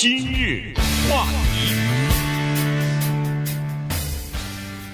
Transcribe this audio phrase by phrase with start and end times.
[0.00, 0.72] 今日
[1.10, 1.74] 话题，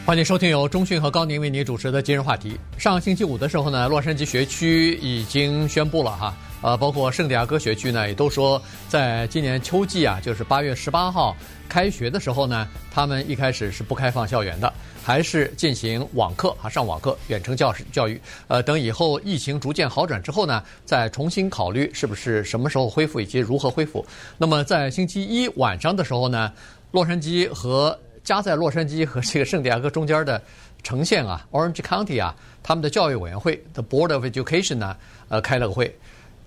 [0.04, 2.58] 欢迎收听由中讯和高宁为您主持的今日话题。
[2.76, 11.37] 上星期五的时候呢，洛杉矶学区已经宣布了哈，呃，包括圣地亚哥学区呢，也都说在今年秋季啊，就是八月十八号
[11.69, 14.75] 开学的时候呢，他们一开始是不开放校园的。
[15.07, 18.20] 还是进行网课啊，上网课、远程教师教育。
[18.48, 24.05] 呃，等以后疫情逐渐好转之后呢，再重新考虑是不是什么时候恢复以及如何恢复。
[24.37, 26.52] 那么在星期一晚上的时候呢，
[26.91, 30.42] 洛杉矶和夹在洛杉矶和这个圣地亚哥中间的
[30.83, 34.97] 城县啊，Orange County 啊，他们的教育委员会 The Board of Education 呢，
[35.28, 35.97] 呃，开了个会，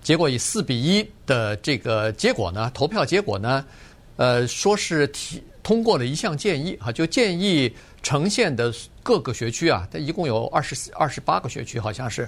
[0.02, 3.64] 结果以四比一的这个结果呢，投票结果呢，
[4.16, 7.72] 呃，说是提通过了一项建议哈，就建议。
[8.02, 12.26] 城县的各个学区啊，它一共有二十四、二十八个学区，好像是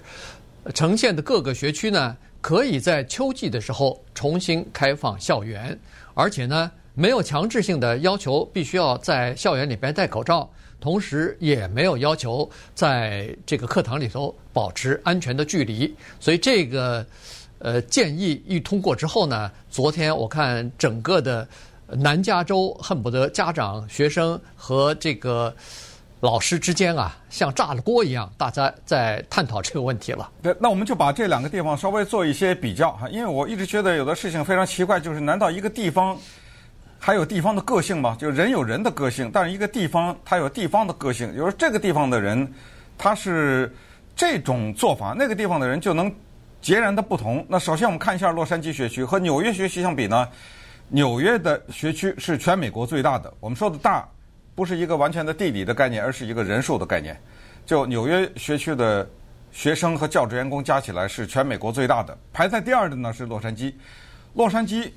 [0.74, 5.76] 城县的各个学区呢，可以在秋季的时候重新开放校园，
[6.12, 10.46] 而且呢，没有强制性的要求必须要在校园里边戴口罩，
[10.78, 15.90] 同时也没有要求在这个课堂里头保持安全的距离。
[16.20, 17.02] 所以这个
[17.60, 21.48] 呃建议一通过之后呢，昨天我看整个的。
[21.96, 25.54] 南加州恨不得家长、学生和这个
[26.20, 30.30] 老师之间啊，像炸了锅一样，大家在探讨这个问题了。
[30.40, 36.16] 对，那我们就把这两个地方稍微做一些比较哈，因为我一直觉得有的事情非常奇怪，就是难道一个地方
[36.98, 38.16] 还有地方的个性吗？
[38.18, 42.52] 就人有人的个性，但是一个地方它有地方的个性，就是这个地方的人
[42.96, 43.74] 他是
[44.14, 46.14] 这种做法，那个地方的人就能
[46.60, 47.44] 截然的不同。
[47.48, 50.28] 那首先我们看一下洛杉矶学区和纽约学区相比呢？
[50.94, 53.32] 纽约的学区是全美国最大的。
[53.40, 54.06] 我们说的大，
[54.54, 57.18] 不是一个完全的地理的概念，而是一个人数的概念。
[57.64, 59.08] 就纽约学区的
[59.52, 62.16] 学生和教职员工加起来是全美国最大的。
[62.30, 63.72] 排在第二的呢是洛杉矶。
[64.34, 64.90] 洛杉矶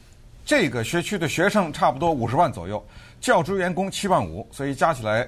[0.46, 2.86] 这个学区的学生差不多五十万左右，
[3.22, 5.26] 教职员工七万五，所以加起来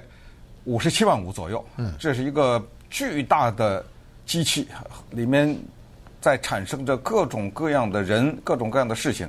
[0.64, 1.64] 五十七万五左右。
[1.78, 3.82] 嗯，这是一个巨大的
[4.26, 4.68] 机器，
[5.12, 5.56] 里面
[6.20, 9.26] 在产生着各种各样的人，各种各样的事情。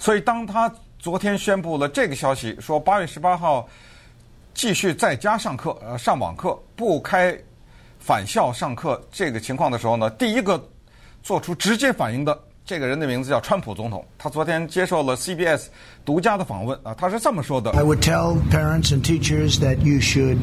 [0.00, 3.68] 所以，当他昨天宣布了这个消息，说八月十八号
[4.54, 7.36] 继续在家上课，呃，上网课，不开
[7.98, 10.62] 返校上课这个情况的时候呢，第一个
[11.22, 14.04] 做出直接反应的这个人的名字叫川普总统。
[14.18, 15.66] 他昨天接受了 CBS
[16.04, 20.42] 独家的访问啊，他是这么说的：I would tell parents and teachers that you should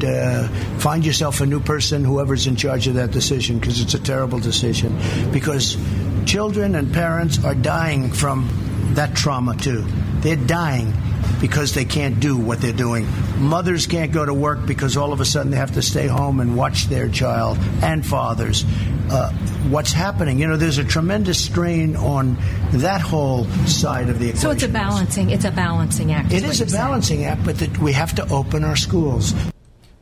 [0.78, 4.40] find yourself a new person, whoever's in charge of that decision, because it's a terrible
[4.40, 4.90] decision.
[5.32, 5.76] Because
[6.24, 8.48] children and parents are dying from
[8.94, 9.84] That trauma too.
[10.20, 10.92] They're dying
[11.40, 13.06] because they can't do what they're doing.
[13.38, 16.40] Mothers can't go to work because all of a sudden they have to stay home
[16.40, 18.64] and watch their child, and fathers.
[19.10, 19.30] Uh,
[19.68, 20.38] what's happening?
[20.38, 22.36] You know, there's a tremendous strain on
[22.72, 24.40] that whole side of the equation.
[24.40, 25.30] So it's a balancing.
[25.30, 26.32] It's a balancing act.
[26.32, 29.34] It is a balancing act, but that we have to open our schools.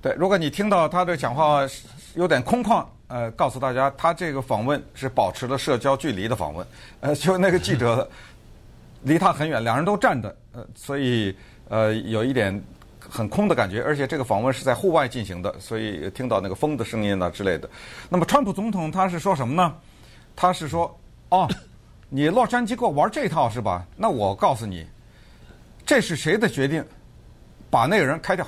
[0.03, 1.66] 对，如果你听到他的讲话
[2.14, 6.66] 有点空旷，呃，告诉大家，他这个访问是保持了社交距离的访问。
[7.00, 8.08] 呃，就那个记者。
[9.03, 11.35] 离他很远，两人都站着，呃，所以
[11.69, 12.62] 呃有一点
[13.00, 17.69] 很空的感觉，而且这个访问是在户外进行的，所以听到那个风的声音啊之类的。
[18.09, 19.75] 那么川普总统他是说什么呢？
[20.35, 21.00] 他是说，
[21.30, 21.47] 哦，
[22.09, 23.85] 你洛杉矶给我玩这套是吧？
[23.96, 24.85] 那我告诉你，
[25.85, 26.84] 这是谁的决定？
[27.69, 28.47] 把那个人开掉。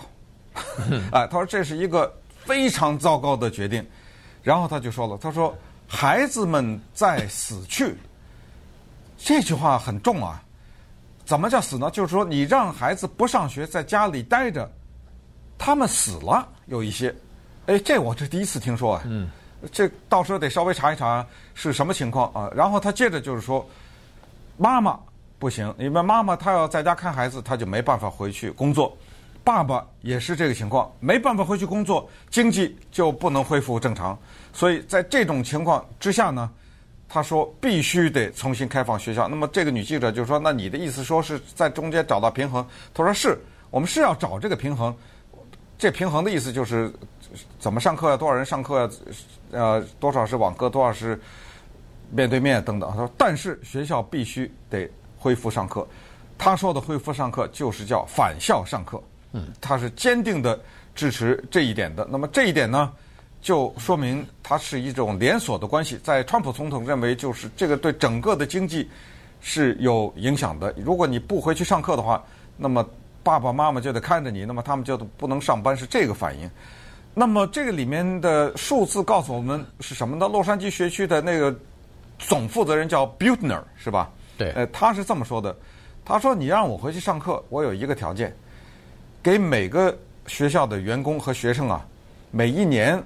[1.11, 2.13] 哎，他说这是一个
[2.45, 3.85] 非常糟糕的决定。
[4.41, 5.53] 然后他就说了，他说
[5.87, 7.95] 孩子们在死去。
[9.21, 10.41] 这句话很重啊！
[11.25, 11.91] 怎么叫死呢？
[11.91, 14.67] 就是说，你让孩子不上学，在家里待着，
[15.57, 17.13] 他们死了，有一些。
[17.67, 19.03] 哎，这我是第一次听说啊。
[19.05, 19.29] 嗯。
[19.73, 22.49] 这到时候得稍微查一查是什么情况啊。
[22.55, 23.63] 然后他接着就是说，
[24.57, 24.97] 妈妈
[25.37, 28.97] 不行，因为妈妈她要在家看孩子，她就没办法回去工作。
[29.43, 34.17] 爸爸也是这个情况，没办法回去工作，经济就不能恢复正常。
[34.53, 36.49] 所以在这种情况之下呢。
[37.09, 39.27] 他说必须得重新开放学校。
[39.27, 43.35] 那么这个女记者就说：“那你的意思说是在中间找到平衡？”他说：“是，
[43.71, 44.95] 我们是要找这个平衡。
[45.77, 46.93] 这平衡的意思就是
[47.59, 48.15] 怎么上课呀？
[48.15, 48.89] 多少人上课呀？
[49.51, 51.19] 呃，多少是网课，多少是
[52.11, 54.87] 面对面等等。”他说：“但是学校必须得
[55.17, 55.87] 恢复上课。”
[56.37, 59.01] 他说的恢复上课就是叫返校上课。
[59.31, 60.59] 嗯，他是坚定的
[60.93, 62.07] 支持这一点的。
[62.09, 62.91] 那么这一点呢？
[63.41, 68.89] 就说明它是一种连锁的关系，在川普总统认为，就是这个对整个的经济
[69.41, 70.73] 是有影响的。
[70.77, 72.23] 如果你不回去上课的话，
[72.57, 72.85] 那么
[73.23, 76.49] 爸爸妈妈就得看着你，那么他们就不能上班，是这个反应。
[77.13, 80.27] 那么这个里面的数字告诉我们是什么呢？
[80.27, 81.53] 洛杉矶学区的那个
[82.17, 84.11] 总负责人叫 Buettner，是吧？
[84.37, 84.51] 对。
[84.51, 85.55] 呃，他是这么说的，
[86.05, 88.35] 他说：“你让我回去上课，我有一个条件，
[89.23, 89.97] 给每个
[90.27, 91.85] 学校的员工和学生啊，
[92.31, 93.01] 每一年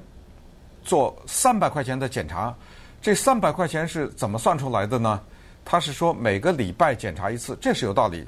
[0.83, 2.53] 做三百块钱的检查。
[3.01, 5.19] 这三百块钱是怎么算出来的呢？
[5.65, 8.27] 他是说每个礼拜检查一次，这是有道理。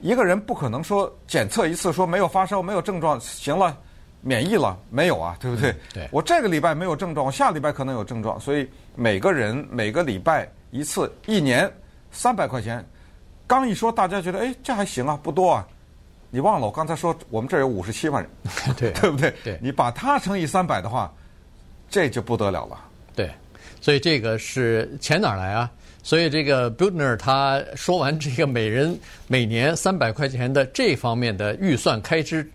[0.00, 3.76] 一个人不可能说检测一次说没有发烧、没有症状，行了，
[4.20, 5.70] 免疫了，没有啊，对不对？
[5.70, 6.08] 嗯、对。
[6.12, 11.70] 我这个礼拜没有症状，我下礼拜可能有症状，所以每个人每个礼拜一次，一年
[12.10, 12.84] 三百块钱。”
[13.46, 15.66] 刚一说，大家觉得哎，这还行啊，不多啊。
[16.30, 18.30] 你忘了我刚才说，我们这儿有五十七万人，
[18.76, 19.32] 对对不对？
[19.44, 21.10] 对，你把它乘以三百的话，
[21.88, 22.78] 这就不得了了。
[23.14, 23.30] 对，
[23.80, 25.70] 所以这个是钱哪来啊？
[26.02, 28.96] 所以这个 Butner 他说完这个每人
[29.26, 32.48] 每年三百块钱的这方面的预算开支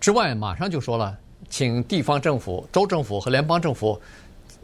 [0.00, 1.18] 之外，马上就说了，
[1.50, 4.00] 请地方政府、州政府和联邦政府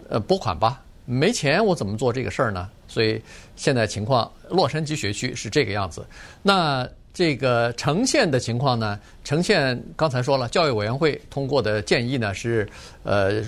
[0.09, 0.81] 呃拨款吧。
[1.05, 2.69] 没钱我怎么做这个事儿呢？
[2.87, 3.21] 所以
[3.57, 6.07] 现在情况，洛杉矶学区是这个样子。
[6.43, 6.89] 那
[7.19, 8.97] 这个呈现的情况呢？
[9.25, 12.65] 呈现刚才说了，教育委员会通过的建议呢是，
[13.03, 13.43] 呃，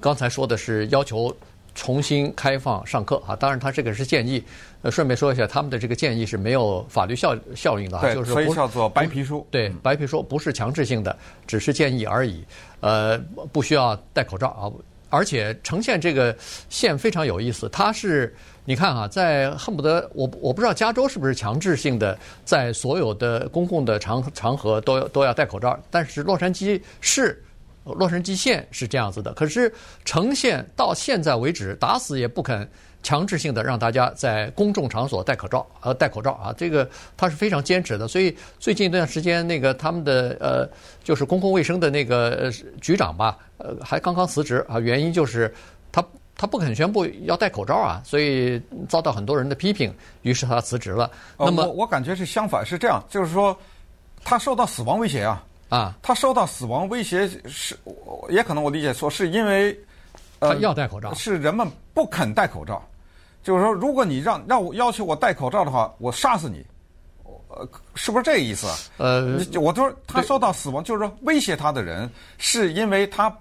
[0.00, 1.30] 刚才说的是要求
[1.74, 3.36] 重新开放上课啊。
[3.36, 4.42] 当然，他这个是建议。
[4.80, 9.46] 呃，顺便说一下，他们的这个建议是没有法律效效应的，对就是所以叫做白皮书。
[9.50, 11.14] 对，白皮书不是强制性的，
[11.46, 12.42] 只是建议而已。
[12.80, 13.18] 呃，
[13.52, 14.72] 不需要戴口罩啊。
[15.10, 16.34] 而且呈现这个
[16.70, 18.34] 县非常有意思，它是
[18.66, 27.42] 你看啊，在恨不得我我不知道加州是不是强制性的，在所有的公共的场场合都要都要戴口罩，但是洛杉矶市、
[27.84, 29.34] 洛杉矶县是这样子的。
[29.34, 29.70] 可是
[30.04, 32.66] 橙县到现在为止打死也不肯
[33.02, 36.88] 强制性的让大家在公众场所戴口罩，呃，戴口罩啊，这个
[37.18, 38.08] 他是非常坚持的。
[38.08, 40.66] 所以最近一段时间，那个他们的呃，
[41.02, 42.50] 就是公共卫生的那个
[42.80, 43.36] 局长吧。
[43.58, 45.52] 呃，还刚刚辞职啊，原因就是
[46.36, 49.90] 他他不肯宣布要戴口罩啊，所以遭到很多人的批评，
[50.20, 51.10] 于是他辞职了。
[51.38, 53.56] 那么我我感觉是相反，是这样，就是说
[54.22, 57.74] 他受到死亡威胁啊啊，他受到死亡威胁是，
[58.28, 59.74] 也可能我理解错，是因为
[60.38, 62.86] 他要戴口罩，是人们不肯戴口罩，
[63.42, 66.62] 就是说如果你让让我要求我戴口罩的话，我杀死你。
[67.48, 68.76] 呃，是不是这个意思啊？
[68.98, 73.34] 呃，我都说他受到死亡，就是说威胁他的人是因为他。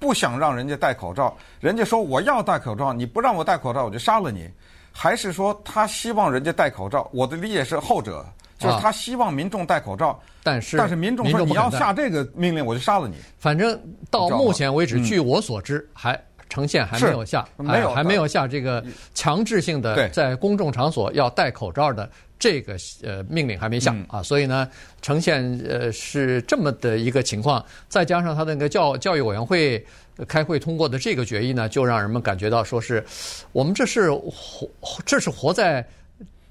[0.00, 4.50] 不想让人家戴口罩，人家说我要戴口罩，你不让我戴口罩，我就杀了你。
[4.90, 7.08] 还是说他希望人家戴口罩？
[7.12, 8.26] 我的理解是后者，
[8.58, 13.14] 就是他希望民众戴口罩，但是但是民众说你要下这个命令，我就杀了你。
[13.38, 13.80] 反正
[14.10, 16.20] 到目前为止，据我所知，还
[16.50, 22.10] 呈现还没有下，没有还没有下这个强制性的在公众场所要戴口罩的。
[22.38, 24.66] 这个呃命令还没下啊，所以呢，
[25.02, 29.84] 呈现呃是这么的一个情况，再加上他的那个教教育委员会
[30.26, 33.04] 开会通过的这个决议呢，就让人们感觉到说是
[33.52, 34.66] 我们这是活
[35.04, 35.86] 这是活在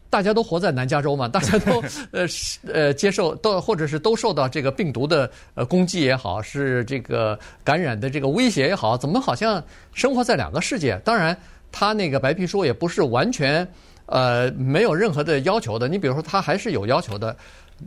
[0.09, 2.25] 大家都活在南加州嘛，大家都 呃
[2.71, 9.63] 呃接受都或者是都受到这个病毒的呃攻击也好，是这个感染的这个威胁也好，怎么好像
[9.93, 10.99] 生活在两个世界？
[11.05, 11.37] 当然，
[11.71, 13.67] 他那个白皮书也不是完全。
[14.11, 15.87] 呃，没有任何的要求的。
[15.87, 17.37] 你比如说，他还是有要求的。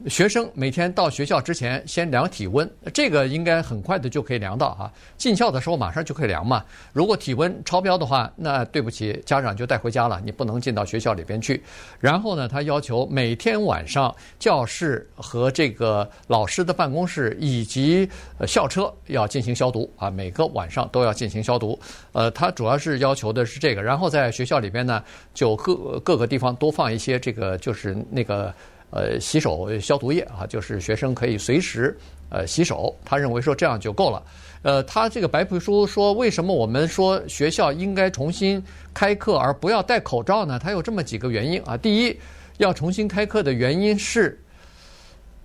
[0.09, 4.93] 学生每天到学校之前先量体温，这个应该很快的就可以量到啊。
[5.17, 6.65] 进校的时候马上就可以量嘛。
[6.93, 11.63] 如果体温超标的话，那对不起，家长就带回家了，你不能进到学校里边去。
[12.01, 18.09] 然后呢，他要求每天晚上教室和这个老师的办公室以及
[18.47, 21.79] 校车要进行消毒啊，每个晚上都要进行消毒。
[22.13, 23.83] 呃，他主要是要求的是这个。
[23.83, 25.03] 然后在学校里边呢，
[25.35, 28.53] 就各各个地方多放一些这个，就是那个。
[28.93, 31.97] 呃，洗手消毒液啊，就是学生可以随时
[32.29, 32.95] 呃洗手。
[33.05, 34.23] 他认为说这样就够了。
[34.63, 38.63] 呃，他这个白皮书说，为什么我们说学校应该重新
[38.95, 40.59] 开课而不要戴口罩呢？
[40.59, 41.77] 他有这么几个原因啊。
[41.77, 42.17] 第一，
[42.59, 44.39] 要重新开课的原因是，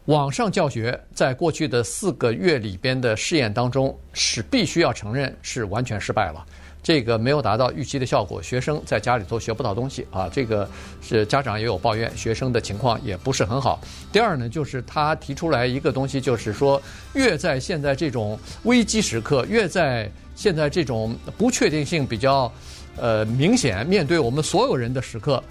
[0.06, 6.46] 网上教学在过去的四个月里边的试验当中是必须要承认是完全失败了。
[6.84, 10.29] 这个没有达到预期的效果，学生在家里头学不到东西啊。
[10.31, 10.69] 这个
[11.01, 13.81] 是家长也有抱怨，学生的情况也不是很好。
[14.12, 16.81] 第二呢，就是他提出来一个东西，就是说，
[17.13, 22.50] 越在现在这种危机时刻，越在现在这种不确定性比较
[22.96, 25.43] 呃明显，面对我们所有人的时刻，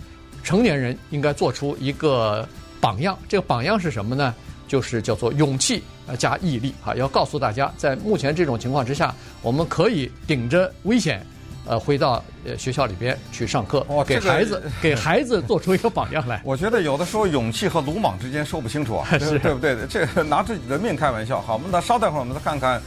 [0.43, 2.49] 成年人应该做出一个
[2.81, 3.19] 榜样。
[3.29, 4.35] 这个榜样是什么呢？
[4.67, 5.83] 就是叫做勇气
[6.15, 6.95] 加毅力啊！
[6.95, 11.25] 要告诉大家，在目前这种情况之下，我们可以顶着危险，
[11.65, 16.41] 呃，回到呃学校里边去上课，哦、给孩子给孩子做出一个榜样来。
[16.45, 19.75] 我觉得有的时候勇气和鲁莽之间说不清楚啊， 是对不对？
[19.89, 21.41] 这个拿自己的命开玩笑。
[21.41, 22.81] 好，我们那稍待会儿，我们再看看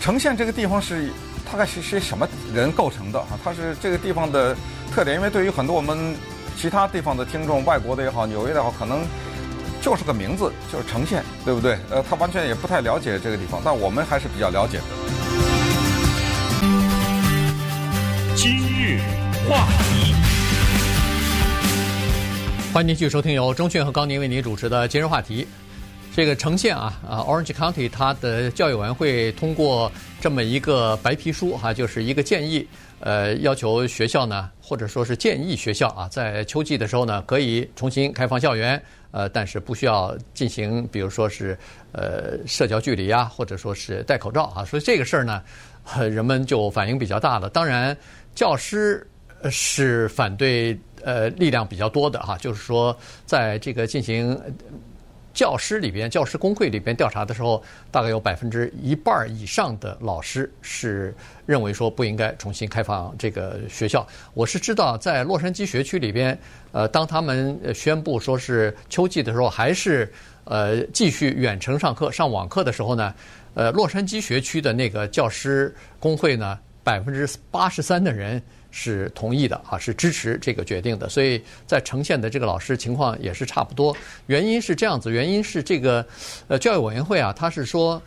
[0.00, 1.08] 呈县这个地方是
[1.50, 3.38] 大概是些什么人构成的啊？
[3.42, 4.54] 它是这个地方的
[4.92, 6.14] 特点，因为对于很多我们
[6.56, 9.00] 其他地方的听众，外国的也好，纽约的也好，可能。
[9.82, 11.76] 就是个名字，就是呈现，对不对？
[11.90, 14.84] 呃，他完全也不太了解这个地方，但我们还是比较了解的。
[18.36, 19.00] 今日
[19.48, 20.14] 话题，
[22.72, 25.44] 欢迎继续收听由钟迅和高宁为您主持的今日话题。
[26.14, 32.68] 这个呈现啊，啊，Orange County，它的教育委员会通过这么一个白皮书哈、就是一个建议，
[33.00, 38.80] 呃，要求学校呢，或者说是建议学校啊，在秋季的时候呢，可以重新开放校园，
[39.12, 41.56] 呃，但是不需要进行，比如说是
[41.92, 45.40] 呃社交距离、啊，或者说是戴口罩啊，所以这个事儿呢，
[46.10, 47.48] 人们就反应比较大了。
[47.48, 47.96] 当然，
[48.34, 49.06] 教师
[49.50, 54.36] 是反对呃力量比较多的哈、就是说在这个进行。
[55.32, 61.14] 教师里边，教师工会里边调查的时候，大概有百分之一半以上的老师是
[61.46, 64.06] 认为说不应该重新开放这个学校。
[64.34, 66.38] 我是知道，在洛杉矶学区里边，
[66.72, 70.12] 呃，当他们宣布说是秋季的时候，还是
[70.44, 73.14] 呃继续远程上课、上网课的时候呢，
[73.54, 78.42] 呃，洛杉矶学区的那个教师工会呢，百分之八十三的人。
[78.74, 83.94] 是同意的啊，是支持这个决定的，所以在呈现的这个老师情况也是差不多。
[84.28, 86.02] 原因是这样子，原因是这个
[86.48, 88.00] 呃教育委员会啊，他是说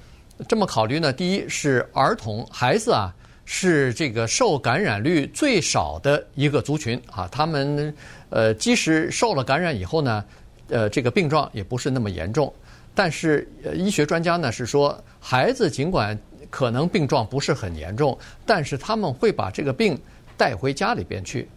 [0.47, 1.13] 这么考虑呢。
[1.13, 3.13] 第一是儿童孩子啊，
[3.45, 7.95] 是这个受感染率最少的一个族群啊，他们
[8.31, 10.25] 呃即使受了感染以后呢，
[10.69, 12.51] 呃这个病状也不是那么严重。
[12.95, 16.17] 但是呃医学专家呢是说，孩子尽管
[16.55, 19.99] 可能病状不是很严重，但是他们会把这个病。
[20.37, 21.47] 带回家里边去，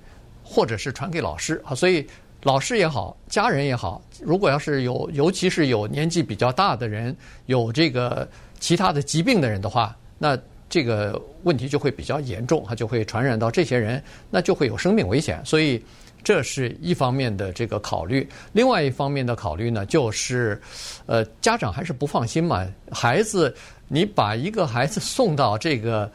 [0.45, 2.07] 或者是传给老师啊，所以
[2.45, 8.29] 老师也好，家人也好，如果要是有，尤其是有年纪比较大的人，有这个
[8.61, 10.39] 其他的疾病的人的话，那
[10.71, 14.01] 这个问题就会比较严重，它就会传染到这些人，
[14.31, 15.45] 那就会有生命危险。
[15.45, 15.85] 所以
[16.23, 20.61] 这是一方面的这个考虑，另外一方面的考虑呢，就是
[21.07, 23.55] 呃，家长还是不放心嘛，孩子，
[23.89, 26.11] 你把一个孩子送到这个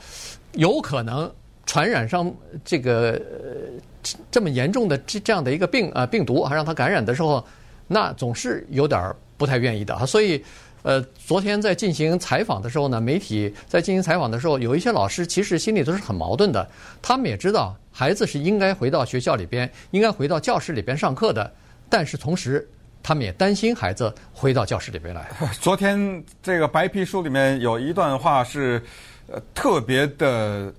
[0.54, 1.32] 有可能。
[1.66, 2.30] 传染上
[2.66, 7.42] 这个呃这么严重的这这样的一个病啊病毒，还让他感染的时候，
[7.88, 9.02] 那总是有点
[9.38, 10.06] 不太愿意的啊。
[10.06, 10.44] 所以，
[10.84, 16.70] 呃，昨天在进行采访的时候呢，媒体在进行采访的时候，有一些老师其实心里都是很矛盾的。
[17.02, 21.52] 他们也知道孩子是应该回到学校里边，应该回到教室里边上课的，
[21.90, 22.70] 但是同时
[23.02, 25.32] 他们也担心孩子回到教室里边来。
[25.60, 28.84] 昨天这个白皮书里面有一段话是
[29.28, 30.74] 呃特别的。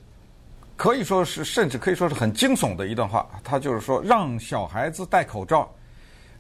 [0.77, 3.25] 可以说是，甚至可以说是很惊悚的一段话。
[3.45, 5.73] 他就是说，让小孩子戴口罩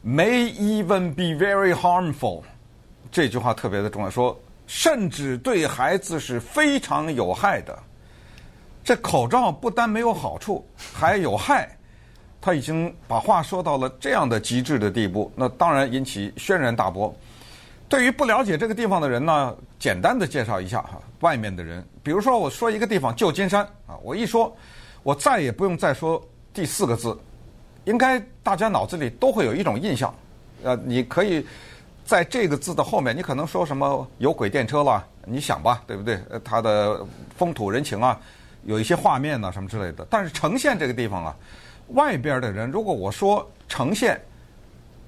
[0.05, 2.43] ，may even be very harmful。
[3.11, 7.79] 这句话特别的重要，说甚至对孩子是非常有害的。
[8.83, 11.77] 这口罩不但没有好处，还有害。
[12.41, 17.15] 他已经把话说到了这样的极致的地步，那当然引起轩然大波。
[17.89, 24.55] 对于不了解这个地方的人呢，简单的介绍一下哈，外面的人，比如说我说一个地方旧金山啊，我一说，
[25.03, 27.17] 我再也不用再说第四个字，
[27.85, 30.15] 应该大家脑子里都会有一种印象，
[30.63, 31.47] 呃，你可以
[32.05, 36.21] 在这个字的后面，你可能说什么有轨电车了，你想吧，对不对？
[36.31, 37.05] 呃，它的
[37.37, 38.21] 风土人情啊，
[38.65, 40.07] 有一些画面呐什么之类的。
[40.11, 41.37] 但是呈现这个地方啊，
[41.89, 44.21] 外边的人如果我说呈现，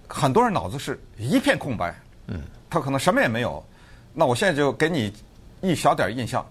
[0.09, 1.95] 很多人脑子是一片空白，
[2.27, 2.41] 嗯。
[2.69, 3.65] 他可能什么也没有，
[4.13, 5.13] 那我现在就给你
[5.61, 6.45] 一小点印象，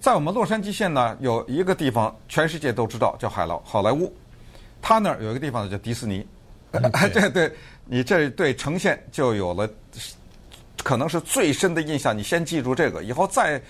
[0.00, 4.10] 在我们洛杉矶县呢，有一个地方全世界都知道，叫海劳好莱坞，
[4.80, 6.26] 他那儿有一个地方叫迪士尼，
[7.12, 7.52] 对对，
[7.84, 9.68] 你这对城县就有了
[10.82, 13.60] 可能是最深的印象，你先记住这个，以后再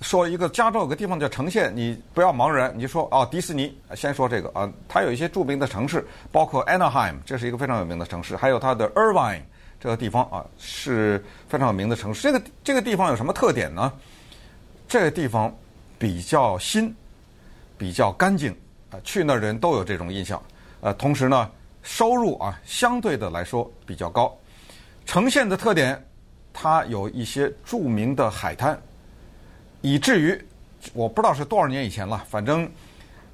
[0.00, 9.42] 说一个加州有个地方叫城县，你不要茫然，你就说哦迪士尼，先说这个啊，它有一些著名的城市，包括 Anaheim，这是一个非常有名的城市，还有它的 Irvine。
[9.78, 12.22] 这个地方啊是非常有名的城市。
[12.22, 13.92] 这个这个地方有什么特点呢？
[14.88, 15.54] 这个地方
[15.98, 16.92] 比较新，
[17.76, 18.50] 比较干净
[18.90, 20.42] 啊，去那儿的人都有这种印象。
[20.80, 21.50] 呃，同时呢，
[21.86, 24.36] 收入啊相对的来说比较高。
[25.06, 26.04] 呈现的特点，
[26.52, 28.76] 它有一些著名的海滩，
[29.82, 30.36] 以至于
[30.92, 32.68] 我不知道是多少年以前了，反正。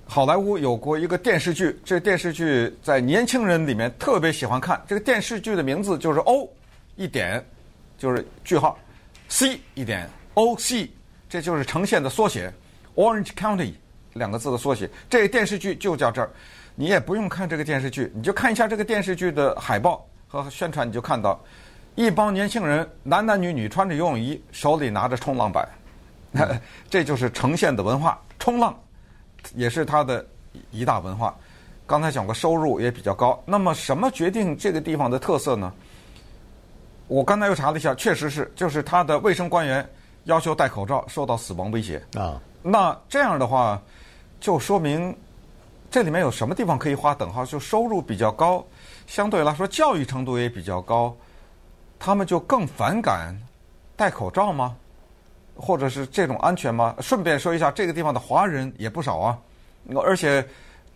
[0.04, 4.82] 好莱坞有过一个电视剧，这电视剧在年轻人里面特别喜欢看。
[4.86, 6.46] 这个电视剧的名字就是 O
[6.96, 7.42] 一点，
[7.96, 8.78] 就是句号
[9.28, 10.90] ，C 一点 O C，
[11.30, 12.52] 这就是呈现的缩写
[12.94, 13.72] ，Orange County
[14.12, 14.88] 两个字的缩写。
[15.08, 16.30] 这个电视剧就叫这儿，
[16.74, 21.40] 你也不用看这个电视剧，你就看一下这个电视剧的海报和宣传，你就看到
[21.94, 25.68] 一帮年轻人，男男女女穿着游泳衣，手里拿着冲浪板，
[26.88, 28.76] 这就是呈现的文化，冲浪。
[29.56, 30.24] 也是它的
[30.70, 31.34] 一大文化。
[31.84, 33.42] 刚才讲过，收入也比较高。
[33.44, 35.72] 那么，什么决定这个地方的特色呢？
[37.08, 39.86] 我刚才又查了一下，确实是，就是他的卫生官员
[40.24, 42.40] 要求戴口罩，受到死亡威胁啊。
[42.62, 43.82] 那这样的话，
[44.42, 45.16] 就说明
[45.88, 47.46] 这里面有什么地方可以划等号？
[47.46, 48.66] 就收入比较高，
[49.06, 51.16] 相对来说教育程度也比较高，
[51.96, 53.32] 他们就更反感
[53.94, 54.76] 戴口罩吗？
[55.54, 56.96] 或者是这种安全吗？
[57.00, 59.38] 顺便说一下，这个地方的华人也不少啊，
[59.94, 60.44] 而且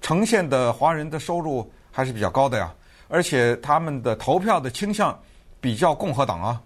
[0.03, 2.75] 呈现的华人的收入还是比较高的呀，
[3.07, 5.17] 而且他们的投票的倾向
[5.61, 6.61] 比较共和党啊，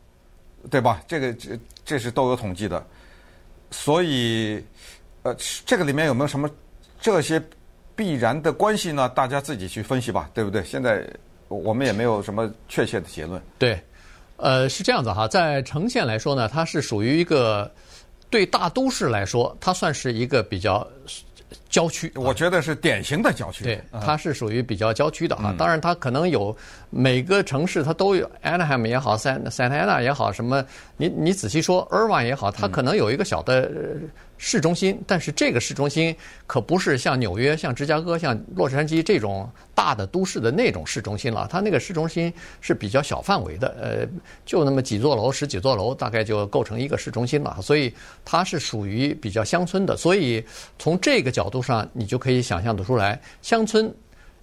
[0.70, 1.02] 对吧？
[1.06, 2.82] 这个这这是都有统计的。
[3.70, 4.64] 所以，
[5.25, 6.49] 呃，这个里面有没有什么
[7.00, 7.42] 这些
[7.97, 9.09] 必然的关系呢？
[9.09, 10.62] 大家自己去分析吧，对不对？
[10.64, 11.07] 现在
[11.49, 13.40] 我们也没有什么确切的结论。
[13.59, 13.80] 对，
[14.37, 17.71] 呃，是这样子哈，在城县来说呢，它是属于一个
[18.28, 20.87] 对大都市来说，它算是一个比较。
[21.69, 23.64] 郊区，我觉得是典型的郊区。
[23.64, 25.54] 对，它是属于比较郊区的啊。
[25.57, 26.57] 当然，它可能有
[26.90, 30.64] 每个城市它都有，Anaheim 也好，San Santa Ana 也好，什么
[30.97, 33.71] 你你仔细说，Irvine 也好，它可能有一个小的。
[34.42, 36.16] 市中心，但是这个市中心
[36.47, 41.47] 可不是像纽约、像芝加哥、像洛杉矶这种大的都市的那种市中心了。
[41.50, 42.32] 它那个市中心
[42.62, 44.09] 是比较小范围的，呃，
[44.47, 47.59] 就那么几座楼、十几座楼，大概就构成一个市中心了。
[47.61, 47.92] 所以
[48.25, 49.94] 它是属于比较乡村的。
[49.94, 50.42] 所以
[50.78, 53.94] 从这个角度上，你就可以想象得出来，乡村，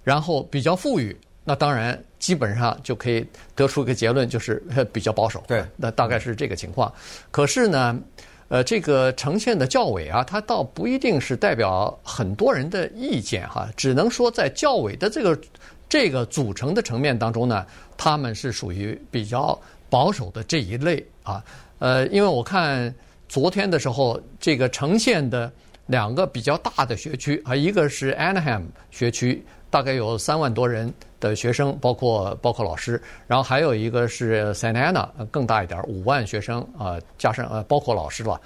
[0.04, 3.26] 然后比较富裕，那当然基本上就可以
[3.56, 4.62] 得出一个结论，就是
[4.92, 5.42] 比较保守。
[5.48, 6.92] 对，那大概是这个情况。
[7.32, 8.00] 可是呢？
[8.48, 15.38] 呃，这个城县的教委啊，它倒不一定是代表很多人的意见哈，只能说在教委的这个
[15.86, 19.58] 这个组成的层面当中呢，他们是属于比较
[19.90, 21.44] 保守的这一类啊。
[21.78, 22.92] 呃，因为我看
[23.28, 25.52] 昨天的时候，这个城县的
[25.86, 30.92] 两个比较大的学区啊，一个是 Anaheim 学区，大概有三万多人。
[31.20, 38.40] 的学生包括包括老师，然后还有一个是 Santa Ana 更大一点，五万学生啊，加上呃包括老师了，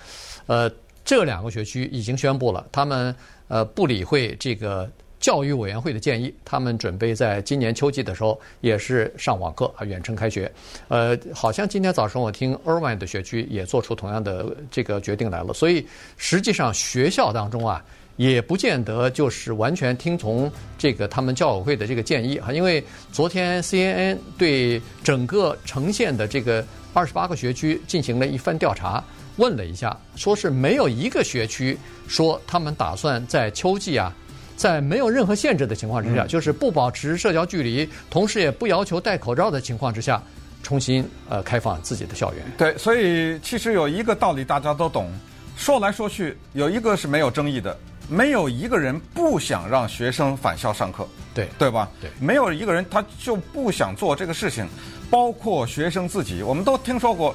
[0.47, 0.73] 呃，
[1.05, 3.15] 这两个学区已经宣布了，他们
[3.49, 10.51] 呃不理会这个教育委员会的建议，他们准备在今年秋季的时候也是上网课啊，远程开学。
[10.89, 17.85] 呃，好像今天早上我听 Irvine 的学区也做出同样的这个决定来了，所以实际上学校当中啊。
[18.17, 29.03] 也不见得就是完全听从这个他们教委会的这个建议哈，因为昨天 CNN 对整个呈现的这个二十八个学区进行了一番调查，
[29.37, 34.15] 问了一下，说是没有一个学区说他们打算在秋季啊，
[34.57, 40.23] 在没有任何限制的情况之下，就是不保持社交距离，同时也不要求戴口罩的情况之下，
[40.63, 42.45] 重新呃开放自己的校园。
[42.59, 45.11] 对，所以其实有一个道理大家都懂，
[45.57, 47.75] 说来说去有一个是没有争议的。
[48.13, 51.89] 没有一个人不想让学生返校上课，对对吧？
[51.99, 54.69] 对，没有一个人他就不想做这个事情，
[55.11, 56.43] 包括学生自己。
[56.43, 57.35] 我们都听说过，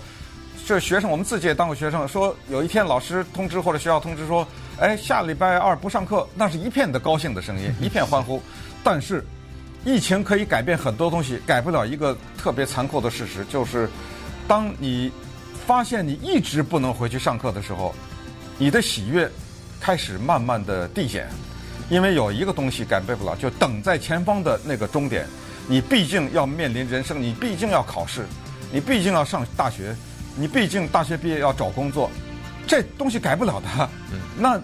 [0.67, 4.47] 这学生我们自己也当过学生，说有一天老师通知或者学校通知说，
[4.79, 8.39] 哎，下礼拜二不上课，那是一片的高兴的声音， 一片欢呼。
[8.83, 9.25] 但是，
[9.83, 13.89] 疫情可以改变很多东西，改不了一个特别残酷的事实，就是
[14.47, 15.11] 当你
[15.65, 17.95] 发现你一直不能回去上课的时候，
[18.59, 19.27] 你的喜悦。
[19.79, 21.27] 开始慢慢的递减，
[21.89, 25.25] 因为有一个东西改变不了，就等在前方的那个终点。
[25.67, 28.25] 你毕竟要面临人生，你毕竟要考试，
[28.71, 29.95] 你毕竟要上大学，
[30.35, 32.09] 你毕竟大学毕业要找工作，
[32.65, 33.89] 这东西改不了的。
[34.13, 34.59] 嗯， 那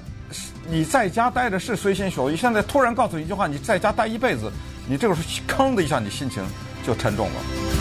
[0.65, 4.49] 你在家待着是随心所欲，现在突然告诉你一句话，你在家待一辈子，
[4.87, 6.41] 你这个时候吭的一下，你心情
[6.85, 7.72] 就沉重了。